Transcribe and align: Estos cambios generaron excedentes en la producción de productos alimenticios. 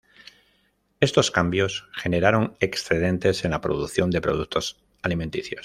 Estos 0.99 1.29
cambios 1.29 1.87
generaron 1.93 2.57
excedentes 2.59 3.45
en 3.45 3.51
la 3.51 3.61
producción 3.61 4.09
de 4.09 4.19
productos 4.19 4.83
alimenticios. 5.03 5.59